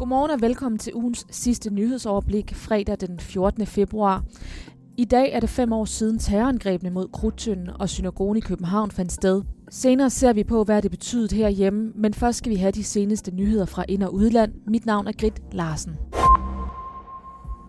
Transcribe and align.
Godmorgen 0.00 0.30
og 0.30 0.40
velkommen 0.40 0.78
til 0.78 0.94
ugens 0.94 1.26
sidste 1.30 1.70
nyhedsoverblik, 1.70 2.54
fredag 2.54 2.96
den 3.00 3.20
14. 3.20 3.66
februar. 3.66 4.24
I 4.96 5.04
dag 5.04 5.32
er 5.32 5.40
det 5.40 5.48
fem 5.50 5.72
år 5.72 5.84
siden 5.84 6.18
terrorangrebene 6.18 6.90
mod 6.90 7.08
Krudtønden 7.08 7.68
og 7.80 7.88
synagogen 7.88 8.36
i 8.36 8.40
København 8.40 8.90
fandt 8.90 9.12
sted. 9.12 9.42
Senere 9.70 10.10
ser 10.10 10.32
vi 10.32 10.44
på, 10.44 10.64
hvad 10.64 10.82
det 10.82 10.90
betyder 10.90 11.36
herhjemme, 11.36 11.92
men 11.94 12.14
først 12.14 12.38
skal 12.38 12.50
vi 12.52 12.56
have 12.56 12.72
de 12.72 12.84
seneste 12.84 13.30
nyheder 13.30 13.66
fra 13.66 13.84
ind- 13.88 14.02
og 14.02 14.14
udland. 14.14 14.52
Mit 14.66 14.86
navn 14.86 15.06
er 15.06 15.12
Grit 15.12 15.42
Larsen. 15.52 16.19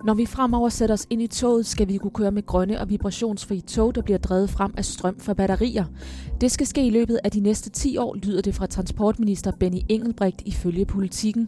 Når 0.03 0.13
vi 0.13 0.25
fremover 0.25 0.69
sætter 0.69 0.93
os 0.93 1.07
ind 1.09 1.21
i 1.21 1.27
toget, 1.27 1.65
skal 1.65 1.87
vi 1.87 1.97
kunne 1.97 2.11
køre 2.11 2.31
med 2.31 2.45
grønne 2.45 2.79
og 2.79 2.89
vibrationsfri 2.89 3.61
tog, 3.61 3.95
der 3.95 4.01
bliver 4.01 4.17
drevet 4.17 4.49
frem 4.49 4.73
af 4.77 4.85
strøm 4.85 5.19
fra 5.19 5.33
batterier. 5.33 5.85
Det 6.41 6.51
skal 6.51 6.67
ske 6.67 6.87
i 6.87 6.89
løbet 6.89 7.19
af 7.23 7.31
de 7.31 7.39
næste 7.39 7.69
10 7.69 7.97
år, 7.97 8.15
lyder 8.15 8.41
det 8.41 8.55
fra 8.55 8.65
transportminister 8.65 9.51
Benny 9.59 9.79
Engelbrecht 9.89 10.41
ifølge 10.45 10.85
politikken. 10.85 11.47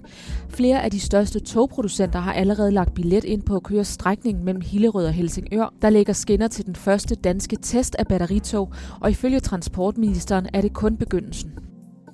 Flere 0.49 0.83
af 0.83 0.91
de 0.91 0.99
største 0.99 1.39
togproducenter 1.39 2.19
har 2.19 2.33
allerede 2.33 2.71
lagt 2.71 2.93
billet 2.93 3.23
ind 3.23 3.41
på 3.41 3.55
at 3.55 3.63
køre 3.63 3.83
strækningen 3.83 4.45
mellem 4.45 4.61
Hillerød 4.61 5.05
og 5.05 5.13
Helsingør, 5.13 5.73
der 5.81 5.89
lægger 5.89 6.13
skinner 6.13 6.47
til 6.47 6.65
den 6.65 6.75
første 6.75 7.15
danske 7.15 7.57
test 7.61 7.95
af 7.95 8.07
batteritog, 8.07 8.73
og 9.01 9.09
ifølge 9.11 9.39
transportministeren 9.39 10.47
er 10.53 10.61
det 10.61 10.73
kun 10.73 10.97
begyndelsen. 10.97 11.51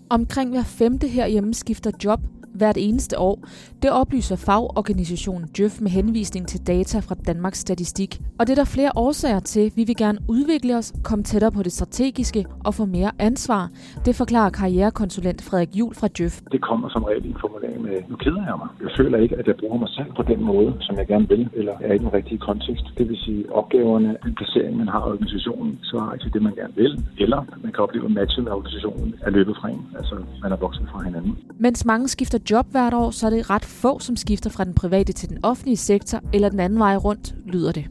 Omkring 0.10 0.50
hver 0.50 0.64
femte 0.64 1.08
herhjemme 1.08 1.54
skifter 1.54 1.92
job, 2.04 2.20
hvert 2.60 2.78
eneste 2.88 3.20
år. 3.20 3.36
Det 3.82 3.92
oplyser 4.02 4.36
fagorganisationen 4.36 5.48
Djøf 5.58 5.76
med 5.82 5.92
henvisning 5.92 6.48
til 6.48 6.60
data 6.68 6.98
fra 7.00 7.16
Danmarks 7.28 7.60
Statistik. 7.60 8.12
Og 8.40 8.48
det 8.48 8.52
er 8.54 8.60
der 8.64 8.70
flere 8.78 8.92
årsager 8.96 9.40
til. 9.40 9.72
Vi 9.76 9.84
vil 9.84 9.98
gerne 10.06 10.20
udvikle 10.28 10.78
os, 10.78 10.94
komme 11.04 11.24
tættere 11.24 11.52
på 11.52 11.64
det 11.64 11.72
strategiske 11.72 12.46
og 12.66 12.74
få 12.74 12.86
mere 12.86 13.12
ansvar. 13.20 13.70
Det 14.06 14.16
forklarer 14.16 14.50
karrierekonsulent 14.50 15.42
Frederik 15.42 15.76
Jul 15.80 15.94
fra 15.96 16.08
Djøf. 16.18 16.36
Det 16.52 16.62
kommer 16.70 16.90
som 16.90 17.04
regel 17.04 17.26
i 17.26 17.30
en 17.30 17.38
formulering 17.44 17.82
med, 17.82 17.96
nu 18.10 18.16
keder 18.16 18.44
jeg 18.50 18.56
mig. 18.62 18.70
Jeg 18.86 18.92
føler 19.00 19.18
ikke, 19.24 19.36
at 19.40 19.48
jeg 19.48 19.56
bruger 19.62 19.78
mig 19.84 19.90
selv 19.98 20.12
på 20.20 20.24
den 20.32 20.42
måde, 20.52 20.70
som 20.80 20.94
jeg 21.00 21.08
gerne 21.08 21.28
vil, 21.34 21.50
eller 21.54 21.76
er 21.82 21.94
i 21.94 21.98
den 21.98 22.14
rigtige 22.14 22.38
kontekst. 22.38 22.86
Det 22.98 23.10
vil 23.10 23.18
sige, 23.26 23.42
opgaverne, 23.60 24.10
den 24.24 24.34
placering, 24.40 24.78
man 24.78 24.88
har 24.88 25.02
i 25.08 25.12
organisationen, 25.16 25.80
så 25.90 25.96
er 25.98 26.14
ikke 26.14 26.30
det, 26.36 26.42
man 26.42 26.56
gerne 26.62 26.76
vil. 26.76 26.94
Eller 27.24 27.40
man 27.64 27.72
kan 27.74 27.82
opleve, 27.86 28.06
at 28.06 28.12
matchet 28.12 28.44
med 28.44 28.52
organisationen 28.52 29.16
er 29.26 29.30
løbet 29.30 29.56
fra 29.60 29.68
en. 29.70 29.84
Altså, 30.00 30.16
man 30.44 30.52
er 30.52 30.60
vokset 30.66 30.86
fra 30.92 31.04
hinanden. 31.04 31.38
Mens 31.66 31.86
mange 31.86 32.08
skifter 32.08 32.40
job 32.52 32.72
hvert 32.72 32.94
år, 32.94 33.12
så 33.12 33.26
er 33.26 33.30
det 33.30 33.50
ret 33.50 33.66
få, 33.66 34.00
som 34.00 34.16
skifter 34.16 34.50
fra 34.50 34.64
den 34.64 34.74
private 34.74 35.14
til 35.14 35.30
den 35.30 35.38
offentlige 35.44 35.78
sektor, 35.78 36.20
eller 36.34 36.50
den 36.50 36.60
anden 36.60 36.80
vej 36.80 36.96
rundt, 36.96 37.36
lyder 37.46 37.72
det. 37.72 37.86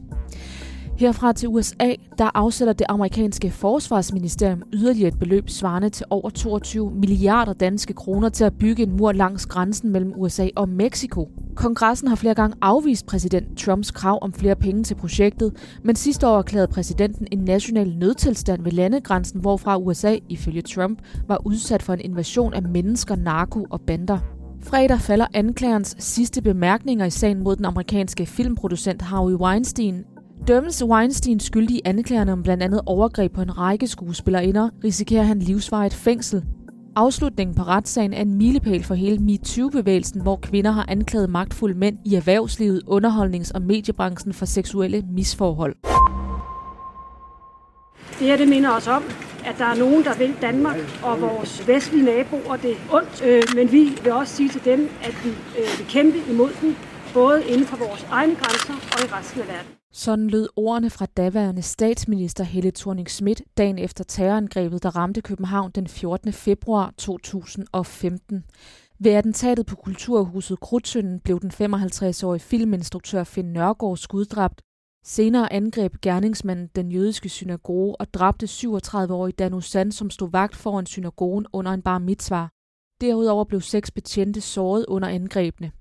Herfra 0.99 1.33
til 1.33 1.49
USA, 1.49 1.93
der 2.17 2.29
afsætter 2.33 2.73
det 2.73 2.85
amerikanske 2.89 3.51
forsvarsministerium 3.51 4.63
yderligere 4.73 5.07
et 5.07 5.19
beløb 5.19 5.49
svarende 5.49 5.89
til 5.89 6.05
over 6.09 6.29
22 6.29 6.91
milliarder 6.91 7.53
danske 7.53 7.93
kroner 7.93 8.29
til 8.29 8.43
at 8.43 8.57
bygge 8.57 8.83
en 8.83 8.97
mur 8.97 9.11
langs 9.11 9.45
grænsen 9.45 9.89
mellem 9.89 10.13
USA 10.15 10.47
og 10.55 10.69
Mexico. 10.69 11.29
Kongressen 11.55 12.07
har 12.07 12.15
flere 12.15 12.33
gange 12.33 12.57
afvist 12.61 13.05
præsident 13.05 13.57
Trumps 13.57 13.91
krav 13.91 14.19
om 14.21 14.33
flere 14.33 14.55
penge 14.55 14.83
til 14.83 14.95
projektet, 14.95 15.53
men 15.83 15.95
sidste 15.95 16.27
år 16.27 16.37
erklærede 16.37 16.67
præsidenten 16.67 17.27
en 17.31 17.39
national 17.39 17.95
nødtilstand 17.97 18.63
ved 18.63 18.71
landegrænsen, 18.71 19.39
hvorfra 19.41 19.77
USA, 19.77 20.17
ifølge 20.29 20.61
Trump, 20.61 20.99
var 21.27 21.41
udsat 21.45 21.83
for 21.83 21.93
en 21.93 22.01
invasion 22.01 22.53
af 22.53 22.63
mennesker, 22.63 23.15
narko 23.15 23.65
og 23.69 23.81
bander. 23.81 24.38
Fredag 24.63 24.99
falder 24.99 25.27
anklagerens 25.33 25.95
sidste 25.99 26.41
bemærkninger 26.41 27.05
i 27.05 27.09
sagen 27.09 27.43
mod 27.43 27.55
den 27.55 27.65
amerikanske 27.65 28.25
filmproducent 28.25 29.01
Harvey 29.01 29.33
Weinstein. 29.33 30.03
Dømmes 30.47 30.83
Weinstein 30.83 31.39
skyldig 31.39 31.75
i 31.75 31.81
anklagerne 31.85 32.31
om 32.31 32.43
blandt 32.43 32.63
andet 32.63 32.81
overgreb 32.85 33.33
på 33.33 33.41
en 33.41 33.57
række 33.57 33.87
skuespillerinder, 33.87 34.69
risikerer 34.83 35.23
han 35.23 35.39
livsvarigt 35.39 35.93
fængsel. 35.93 36.43
Afslutningen 36.95 37.55
på 37.55 37.63
retssagen 37.63 38.13
er 38.13 38.21
en 38.21 38.37
milepæl 38.37 38.83
for 38.83 38.95
hele 38.95 39.17
MeToo-bevægelsen, 39.17 40.21
hvor 40.21 40.35
kvinder 40.35 40.71
har 40.71 40.85
anklaget 40.87 41.29
magtfulde 41.29 41.77
mænd 41.77 41.97
i 42.05 42.15
erhvervslivet, 42.15 42.83
underholdnings- 42.87 43.51
og 43.55 43.61
mediebranchen 43.61 44.33
for 44.33 44.45
seksuelle 44.45 45.03
misforhold. 45.11 45.75
Det 48.19 48.27
her 48.27 48.37
det 48.37 48.47
minder 48.47 48.69
os 48.69 48.87
om, 48.87 49.03
at 49.45 49.55
der 49.57 49.65
er 49.65 49.75
nogen, 49.75 50.03
der 50.03 50.17
vil 50.17 50.35
Danmark 50.41 50.77
og 51.03 51.21
vores 51.21 51.67
vestlige 51.67 52.05
naboer 52.05 52.55
det 52.55 52.77
ondt, 52.91 53.21
øh, 53.25 53.43
men 53.55 53.71
vi 53.71 53.83
vil 54.03 54.11
også 54.11 54.35
sige 54.35 54.49
til 54.49 54.65
dem, 54.65 54.89
at 55.03 55.15
vi 55.23 55.29
øh, 55.29 55.79
vil 55.79 55.87
kæmpe 55.89 56.17
imod 56.31 56.51
dem, 56.61 56.75
både 57.13 57.47
inden 57.47 57.65
for 57.65 57.77
vores 57.77 58.07
egne 58.11 58.35
grænser 58.35 58.73
og 58.73 58.99
i 59.05 59.07
resten 59.17 59.41
af 59.41 59.47
verden. 59.47 59.71
Sådan 59.93 60.27
lød 60.27 60.47
ordene 60.55 60.89
fra 60.89 61.05
daværende 61.05 61.61
statsminister 61.61 62.43
Helle 62.43 62.71
thorning 62.71 63.09
Schmidt 63.09 63.41
dagen 63.57 63.79
efter 63.79 64.03
terrorangrebet, 64.03 64.83
der 64.83 64.95
ramte 64.95 65.21
København 65.21 65.71
den 65.75 65.87
14. 65.87 66.33
februar 66.33 66.93
2015. 66.97 68.43
Ved 68.99 69.11
attentatet 69.11 69.65
på 69.65 69.75
Kulturhuset 69.75 70.59
Krudtønden 70.59 71.19
blev 71.19 71.39
den 71.39 71.51
55-årige 71.51 72.39
filminstruktør 72.39 73.23
Finn 73.23 73.53
Nørgaard 73.53 73.97
skuddræbt. 73.97 74.61
Senere 75.03 75.53
angreb 75.53 75.95
gerningsmanden 76.01 76.69
den 76.75 76.91
jødiske 76.91 77.29
synagoge 77.29 78.01
og 78.01 78.13
dræbte 78.13 78.45
37-årige 78.45 79.33
Dan 79.33 79.61
Sand, 79.61 79.91
som 79.91 80.09
stod 80.09 80.31
vagt 80.31 80.55
foran 80.55 80.85
synagogen 80.85 81.45
under 81.53 81.71
en 81.71 81.81
bar 81.81 81.99
mitzvah. 81.99 82.47
Derudover 83.01 83.43
blev 83.43 83.61
seks 83.61 83.91
betjente 83.91 84.41
såret 84.41 84.85
under 84.85 85.07
angrebene. 85.07 85.71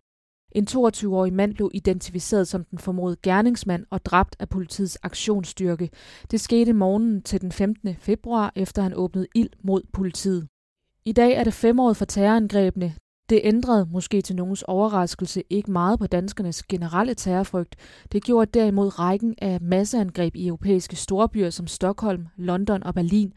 En 0.53 0.67
22-årig 0.71 1.33
mand 1.33 1.55
blev 1.55 1.71
identificeret 1.75 2.49
som 2.49 2.65
den 2.65 2.79
formodede 2.79 3.21
gerningsmand 3.23 3.87
og 3.91 4.05
dræbt 4.05 4.37
af 4.39 4.49
politiets 4.49 4.99
aktionsstyrke. 5.03 5.91
Det 6.31 6.41
skete 6.41 6.73
morgenen 6.73 7.23
til 7.23 7.41
den 7.41 7.53
15. 7.53 7.97
februar, 7.97 8.53
efter 8.57 8.83
han 8.83 8.95
åbnede 8.95 9.27
ild 9.35 9.51
mod 9.63 9.83
politiet. 9.93 10.49
I 11.05 11.13
dag 11.13 11.33
er 11.33 11.45
det 11.45 11.55
femåret 11.55 11.97
for 11.97 12.05
terrorangrebene. 12.05 12.95
Det 13.29 13.41
ændrede, 13.45 13.89
måske 13.93 14.21
til 14.21 14.37
nogens 14.37 14.63
overraskelse, 14.63 15.43
ikke 15.51 15.71
meget 15.71 15.99
på 15.99 16.07
danskernes 16.07 16.63
generelle 16.63 17.15
terrorfrygt. 17.15 17.77
Det 18.13 18.25
gjorde 18.25 18.51
derimod 18.61 18.99
rækken 18.99 19.35
af 19.39 19.61
masseangreb 19.61 20.37
i 20.37 20.47
europæiske 20.47 20.97
storbyer 20.97 21.51
som 21.51 21.67
Stockholm, 21.67 22.27
London 22.37 22.83
og 22.83 22.95
Berlin. 22.95 23.33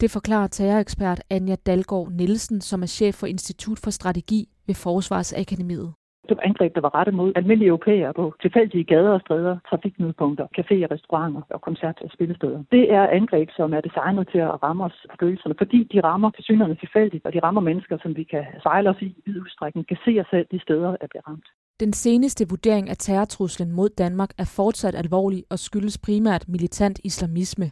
Det 0.00 0.10
forklarer 0.10 0.46
terrorekspert 0.46 1.22
Anja 1.30 1.54
Dalgaard 1.54 2.12
Nielsen, 2.12 2.60
som 2.60 2.82
er 2.82 2.86
chef 2.86 3.14
for 3.14 3.26
Institut 3.26 3.78
for 3.78 3.90
Strategi 3.90 4.48
ved 4.66 4.74
Forsvarsakademiet. 4.74 5.92
Det 6.28 6.36
var 6.36 6.42
angreb, 6.50 6.74
der 6.74 6.80
var 6.80 6.94
rettet 6.98 7.14
mod 7.14 7.32
almindelige 7.36 7.68
europæere 7.68 8.12
på 8.14 8.34
tilfældige 8.42 8.84
gader 8.84 9.12
og 9.16 9.20
stræder, 9.20 9.56
trafikknudepunkter, 9.70 10.46
caféer, 10.58 10.88
restauranter 10.94 11.42
og 11.50 11.60
koncert- 11.60 12.02
og 12.04 12.10
spillesteder. 12.16 12.60
Det 12.72 12.92
er 12.92 13.04
angreb, 13.18 13.48
som 13.56 13.74
er 13.74 13.80
designet 13.80 14.28
til 14.32 14.38
at 14.38 14.62
ramme 14.62 14.84
os 14.84 15.06
på 15.10 15.16
følelserne, 15.20 15.54
fordi 15.58 15.78
de 15.92 16.00
rammer 16.00 16.30
til 16.30 16.44
tilfældigt, 16.80 17.26
og 17.26 17.32
de 17.32 17.40
rammer 17.40 17.60
mennesker, 17.60 17.98
som 18.02 18.16
vi 18.16 18.24
kan 18.24 18.44
sejle 18.62 18.90
os 18.90 19.02
i 19.02 19.08
i 19.26 19.30
udstrækning, 19.40 19.86
kan 19.86 19.98
se 20.04 20.20
os 20.20 20.26
selv 20.30 20.46
de 20.52 20.60
steder, 20.60 20.90
der 21.00 21.06
bliver 21.10 21.28
ramt. 21.28 21.46
Den 21.80 21.92
seneste 21.92 22.48
vurdering 22.48 22.90
af 22.90 22.96
terrortruslen 22.96 23.72
mod 23.72 23.88
Danmark 23.88 24.30
er 24.38 24.52
fortsat 24.56 24.94
alvorlig 24.94 25.44
og 25.50 25.58
skyldes 25.58 25.98
primært 25.98 26.48
militant 26.48 27.00
islamisme. 27.04 27.66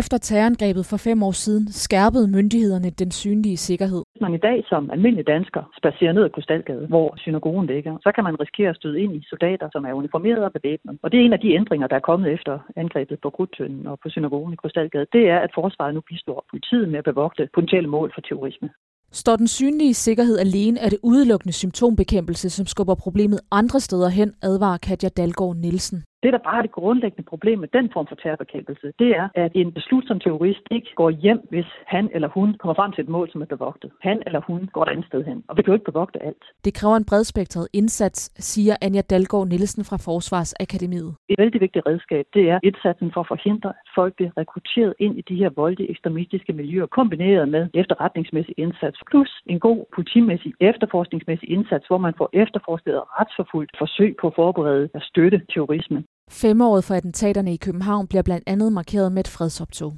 Efter 0.00 0.18
terrorangrebet 0.18 0.84
for 0.86 0.96
fem 0.96 1.22
år 1.22 1.34
siden 1.44 1.64
skærpede 1.72 2.28
myndighederne 2.36 2.90
den 2.90 3.10
synlige 3.10 3.56
sikkerhed. 3.56 4.02
Hvis 4.12 4.20
man 4.26 4.34
i 4.34 4.42
dag 4.48 4.58
som 4.68 4.90
almindelig 4.90 5.26
dansker 5.26 5.62
spacerer 5.80 6.12
ned 6.12 6.24
ad 6.24 6.30
Krystalgade, 6.34 6.86
hvor 6.86 7.08
synagogen 7.16 7.66
ligger, 7.66 7.92
så 8.04 8.12
kan 8.14 8.24
man 8.24 8.40
risikere 8.40 8.70
at 8.70 8.76
støde 8.76 9.00
ind 9.02 9.12
i 9.16 9.22
soldater, 9.30 9.68
som 9.72 9.84
er 9.84 9.92
uniformeret 9.92 10.44
og 10.44 10.52
bevæbnet. 10.52 10.98
Og 11.02 11.12
det 11.12 11.16
er 11.20 11.24
en 11.24 11.32
af 11.32 11.40
de 11.40 11.54
ændringer, 11.60 11.86
der 11.86 11.96
er 11.96 12.08
kommet 12.10 12.32
efter 12.36 12.54
angrebet 12.76 13.18
på 13.22 13.30
Krudtønden 13.30 13.86
og 13.86 13.98
på 14.02 14.08
synagogen 14.08 14.52
i 14.52 14.56
Krystalgade. 14.56 15.06
Det 15.12 15.24
er, 15.34 15.38
at 15.38 15.50
forsvaret 15.54 15.94
nu 15.94 16.00
bistår 16.10 16.44
politiet 16.50 16.88
med 16.88 16.98
at 16.98 17.04
bevogte 17.04 17.48
potentielle 17.54 17.90
mål 17.96 18.08
for 18.14 18.20
terrorisme. 18.20 18.68
Står 19.12 19.36
den 19.36 19.48
synlige 19.48 19.94
sikkerhed 19.94 20.38
alene, 20.38 20.80
er 20.80 20.88
det 20.88 20.98
udelukkende 21.02 21.52
symptombekæmpelse, 21.52 22.50
som 22.50 22.66
skubber 22.66 22.94
problemet 22.94 23.40
andre 23.50 23.80
steder 23.80 24.08
hen, 24.08 24.30
advarer 24.42 24.78
Katja 24.78 25.08
Dalgaard 25.08 25.56
Nielsen. 25.56 26.04
Det, 26.22 26.32
der 26.32 26.38
bare 26.38 26.58
er 26.58 26.62
det 26.62 26.70
grundlæggende 26.70 27.30
problem 27.32 27.58
med 27.58 27.68
den 27.78 27.90
form 27.92 28.06
for 28.06 28.14
terrorbekæmpelse, 28.14 28.92
det 28.98 29.10
er, 29.20 29.28
at 29.34 29.52
en 29.54 29.72
beslutsom 29.72 30.20
terrorist 30.20 30.64
ikke 30.70 30.90
går 30.94 31.10
hjem, 31.10 31.40
hvis 31.50 31.70
han 31.86 32.10
eller 32.14 32.28
hun 32.28 32.48
kommer 32.60 32.74
frem 32.74 32.92
til 32.92 33.02
et 33.04 33.08
mål, 33.08 33.30
som 33.32 33.42
er 33.42 33.46
bevogtet. 33.54 33.90
Han 34.00 34.22
eller 34.26 34.40
hun 34.46 34.60
går 34.72 34.82
et 34.82 34.88
andet 34.88 35.06
sted 35.06 35.24
hen, 35.24 35.44
og 35.48 35.56
vi 35.56 35.62
kan 35.62 35.70
jo 35.72 35.78
ikke 35.78 35.90
bevogte 35.92 36.22
alt. 36.22 36.44
Det 36.64 36.74
kræver 36.74 36.96
en 36.96 37.04
bredspektret 37.04 37.68
indsats, 37.72 38.20
siger 38.50 38.74
Anja 38.82 39.00
Dalgaard 39.00 39.48
Nielsen 39.48 39.84
fra 39.84 39.96
Forsvarsakademiet. 39.96 41.14
Et 41.28 41.38
vældig 41.38 41.60
vigtigt 41.60 41.86
redskab, 41.86 42.24
det 42.34 42.44
er 42.50 42.58
indsatsen 42.62 43.10
for 43.14 43.20
at 43.20 43.28
forhindre, 43.28 43.68
at 43.68 43.88
folk 43.94 44.12
bliver 44.16 44.32
rekrutteret 44.36 44.94
ind 44.98 45.18
i 45.18 45.22
de 45.28 45.36
her 45.36 45.50
voldelige 45.56 45.90
ekstremistiske 45.90 46.52
miljøer, 46.52 46.86
kombineret 46.86 47.48
med 47.48 47.68
efterretningsmæssig 47.74 48.54
indsats, 48.58 48.98
plus 49.10 49.30
en 49.46 49.60
god 49.60 49.84
politimæssig 49.94 50.52
efterforskningsmæssig 50.60 51.50
indsats, 51.50 51.86
hvor 51.86 51.98
man 51.98 52.14
får 52.18 52.28
efterforsket 52.32 53.00
og 53.00 53.06
retsforfulgt 53.18 53.72
forsøg 53.78 54.16
på 54.20 54.26
at 54.26 54.34
forberede 54.36 54.88
og 54.94 55.02
støtte 55.02 55.38
terrorisme. 55.54 56.04
Femåret 56.30 56.84
for 56.84 56.94
attentaterne 56.94 57.54
i 57.54 57.56
København 57.56 58.06
bliver 58.06 58.22
blandt 58.22 58.44
andet 58.46 58.72
markeret 58.72 59.12
med 59.12 59.20
et 59.20 59.28
fredsoptog. 59.28 59.96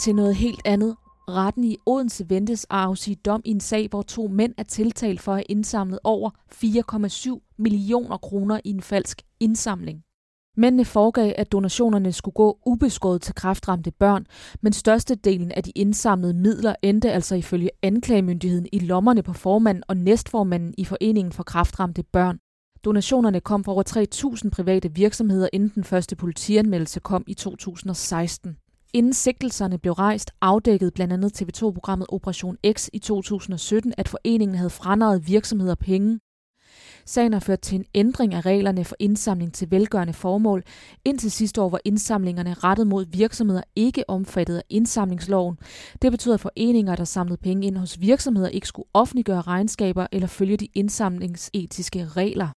Til 0.00 0.14
noget 0.14 0.34
helt 0.34 0.60
andet. 0.64 0.96
Retten 1.28 1.64
i 1.64 1.76
Odense 1.86 2.30
ventes 2.30 2.64
at 2.64 2.76
afsige 2.76 3.16
dom 3.16 3.42
i 3.44 3.50
en 3.50 3.60
sag, 3.60 3.88
hvor 3.88 4.02
to 4.02 4.26
mænd 4.28 4.54
er 4.58 4.62
tiltalt 4.62 5.20
for 5.20 5.32
at 5.32 5.38
have 5.38 5.44
indsamlet 5.48 5.98
over 6.04 6.30
4,7 6.52 7.54
millioner 7.58 8.16
kroner 8.16 8.60
i 8.64 8.70
en 8.70 8.82
falsk 8.82 9.22
indsamling. 9.40 10.02
Mændene 10.56 10.84
foregav, 10.84 11.32
at 11.36 11.52
donationerne 11.52 12.12
skulle 12.12 12.34
gå 12.34 12.58
ubeskåret 12.66 13.22
til 13.22 13.34
kraftramte 13.34 13.90
børn, 13.90 14.26
men 14.60 14.72
størstedelen 14.72 15.52
af 15.52 15.62
de 15.62 15.70
indsamlede 15.70 16.34
midler 16.34 16.74
endte 16.82 17.12
altså 17.12 17.34
ifølge 17.34 17.70
anklagemyndigheden 17.82 18.66
i 18.72 18.78
lommerne 18.78 19.22
på 19.22 19.32
formanden 19.32 19.84
og 19.88 19.96
næstformanden 19.96 20.74
i 20.78 20.84
Foreningen 20.84 21.32
for 21.32 21.42
Kraftramte 21.42 22.02
Børn. 22.02 22.38
Donationerne 22.84 23.40
kom 23.40 23.64
fra 23.64 23.72
over 23.72 23.82
3.000 24.44 24.50
private 24.50 24.94
virksomheder, 24.94 25.48
inden 25.52 25.72
den 25.74 25.84
første 25.84 26.16
politianmeldelse 26.16 27.00
kom 27.00 27.24
i 27.26 27.34
2016. 27.34 28.56
Inden 28.92 29.12
sigtelserne 29.12 29.78
blev 29.78 29.92
rejst, 29.92 30.30
afdækkede 30.40 30.90
blandt 30.90 31.12
andet 31.12 31.42
TV2-programmet 31.42 32.06
Operation 32.08 32.56
X 32.72 32.88
i 32.92 32.98
2017, 32.98 33.94
at 33.98 34.08
foreningen 34.08 34.56
havde 34.56 34.70
franarret 34.70 35.28
virksomheder 35.28 35.74
penge. 35.74 36.20
Sagen 37.06 37.32
har 37.32 37.40
ført 37.40 37.60
til 37.60 37.76
en 37.76 37.84
ændring 37.94 38.34
af 38.34 38.46
reglerne 38.46 38.84
for 38.84 38.96
indsamling 38.98 39.54
til 39.54 39.70
velgørende 39.70 40.12
formål. 40.12 40.62
Indtil 41.04 41.30
sidste 41.30 41.60
år 41.60 41.68
var 41.68 41.80
indsamlingerne 41.84 42.54
rettet 42.54 42.86
mod 42.86 43.06
virksomheder 43.12 43.62
ikke 43.76 44.10
omfattet 44.10 44.56
af 44.56 44.62
indsamlingsloven. 44.70 45.58
Det 46.02 46.10
betyder, 46.12 46.34
at 46.34 46.40
foreninger, 46.40 46.96
der 46.96 47.04
samlede 47.04 47.36
penge 47.36 47.66
ind 47.66 47.76
hos 47.76 48.00
virksomheder, 48.00 48.48
ikke 48.48 48.66
skulle 48.66 48.88
offentliggøre 48.94 49.40
regnskaber 49.40 50.06
eller 50.12 50.28
følge 50.28 50.56
de 50.56 50.68
indsamlingsetiske 50.74 52.04
regler. 52.04 52.48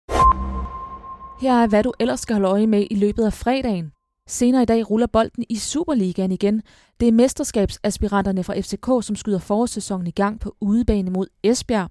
Her 1.41 1.53
er, 1.63 1.67
hvad 1.67 1.83
du 1.83 1.93
ellers 2.01 2.21
skal 2.21 2.35
holde 2.35 2.49
øje 2.49 2.67
med 2.67 2.87
i 2.91 2.95
løbet 2.95 3.25
af 3.25 3.33
fredagen. 3.33 3.91
Senere 4.29 4.63
i 4.63 4.67
dag 4.67 4.91
ruller 4.91 5.07
bolden 5.07 5.45
i 5.49 5.57
Superligaen 5.57 6.33
igen. 6.33 6.63
Det 7.01 7.09
er 7.09 7.13
mesterskabsaspiranterne 7.13 8.45
fra 8.45 8.61
FCK, 8.61 9.07
som 9.07 9.17
skyder 9.17 9.39
forårssæsonen 9.39 10.07
i 10.07 10.11
gang 10.11 10.41
på 10.41 10.57
udebane 10.61 11.11
mod 11.11 11.27
Esbjerg. 11.43 11.91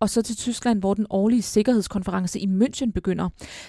Og 0.00 0.10
så 0.10 0.22
til 0.22 0.36
Tyskland, 0.36 0.80
hvor 0.80 0.94
den 0.94 1.06
årlige 1.10 1.42
sikkerhedskonference 1.42 2.40
i 2.40 2.46
München 2.46 2.90
begynder. 2.92 3.28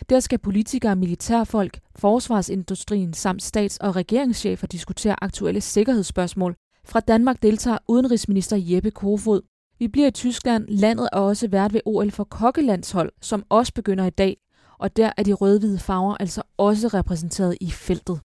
Der 0.09 0.19
skal 0.19 0.39
politikere, 0.39 0.95
militærfolk, 0.95 1.79
forsvarsindustrien 1.95 3.13
samt 3.13 3.43
stats- 3.43 3.77
og 3.77 3.95
regeringschefer 3.95 4.67
diskutere 4.67 5.23
aktuelle 5.23 5.61
sikkerhedsspørgsmål. 5.61 6.55
Fra 6.85 6.99
Danmark 6.99 7.43
deltager 7.43 7.77
udenrigsminister 7.87 8.57
Jeppe 8.59 8.91
Kofod. 8.91 9.41
Vi 9.79 9.87
bliver 9.87 10.07
i 10.07 10.11
Tyskland. 10.11 10.65
Landet 10.67 11.09
er 11.13 11.17
også 11.17 11.47
vært 11.47 11.73
ved 11.73 11.81
OL 11.85 12.11
for 12.11 12.23
kokkelandshold, 12.23 13.11
som 13.21 13.43
også 13.49 13.73
begynder 13.73 14.05
i 14.05 14.09
dag 14.09 14.37
og 14.79 14.97
der 14.97 15.11
er 15.17 15.23
de 15.23 15.33
rødhvide 15.33 15.79
farver 15.79 16.15
altså 16.19 16.41
også 16.57 16.87
repræsenteret 16.87 17.57
i 17.61 17.71
feltet. 17.71 18.19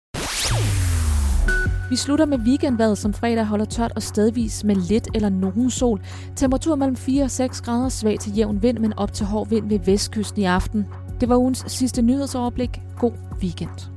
Vi 1.95 1.99
slutter 1.99 2.27
med 2.27 2.39
weekendvejret, 2.39 2.99
som 2.99 3.13
fredag 3.13 3.45
holder 3.45 3.65
tørt 3.65 3.93
og 3.97 4.03
stedvis 4.03 4.65
med 4.65 4.75
lidt 4.75 5.09
eller 5.15 5.29
nogen 5.29 5.71
sol. 5.71 6.01
Temperatur 6.37 6.75
mellem 6.77 6.97
4 6.97 7.25
og 7.25 7.31
6 7.31 7.61
grader, 7.61 7.89
svag 7.89 8.19
til 8.19 8.37
jævn 8.37 8.63
vind, 8.63 8.79
men 8.79 8.93
op 8.93 9.13
til 9.13 9.27
hård 9.27 9.49
vind 9.49 9.69
ved 9.69 9.79
vestkysten 9.79 10.43
i 10.43 10.45
aften. 10.45 10.87
Det 11.21 11.29
var 11.29 11.37
ugens 11.37 11.65
sidste 11.67 12.03
nyhedsoverblik. 12.03 12.81
God 12.99 13.13
weekend. 13.43 13.94